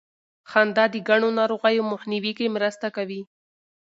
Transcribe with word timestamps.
خندا 0.49 0.85
د 0.93 0.95
ګڼو 1.09 1.29
ناروغیو 1.39 1.83
مخنیوي 1.91 2.31
کې 2.37 2.53
مرسته 2.55 2.87
کوي. 2.95 3.21